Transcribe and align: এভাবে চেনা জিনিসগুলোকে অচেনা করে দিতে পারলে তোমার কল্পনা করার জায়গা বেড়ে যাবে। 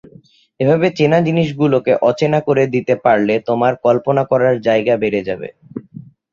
এভাবে 0.59 0.87
চেনা 0.97 1.17
জিনিসগুলোকে 1.27 1.91
অচেনা 2.09 2.39
করে 2.47 2.63
দিতে 2.73 2.93
পারলে 3.05 3.35
তোমার 3.47 3.73
কল্পনা 3.85 4.23
করার 4.31 4.55
জায়গা 4.67 4.93
বেড়ে 5.03 5.21
যাবে। 5.27 5.47